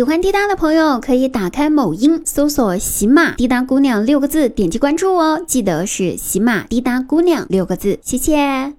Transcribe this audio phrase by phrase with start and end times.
[0.00, 5.44] 喜欢滴答的朋友可以打开某音搜索喜马滴答姑娘六个字，点击关注哦。
[5.46, 8.72] 记得是喜马滴答姑娘六个字，谢谢。